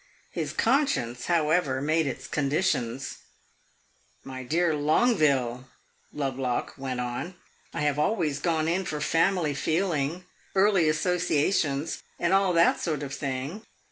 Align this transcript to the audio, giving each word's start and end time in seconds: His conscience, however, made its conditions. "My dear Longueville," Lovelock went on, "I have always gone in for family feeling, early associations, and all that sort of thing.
His 0.31 0.51
conscience, 0.51 1.27
however, 1.27 1.79
made 1.79 2.07
its 2.07 2.25
conditions. 2.25 3.17
"My 4.23 4.41
dear 4.41 4.73
Longueville," 4.75 5.69
Lovelock 6.11 6.73
went 6.75 6.99
on, 6.99 7.35
"I 7.71 7.81
have 7.81 7.99
always 7.99 8.39
gone 8.39 8.67
in 8.67 8.83
for 8.83 8.99
family 8.99 9.53
feeling, 9.53 10.25
early 10.55 10.89
associations, 10.89 12.01
and 12.19 12.33
all 12.33 12.51
that 12.53 12.79
sort 12.79 13.03
of 13.03 13.13
thing. 13.13 13.61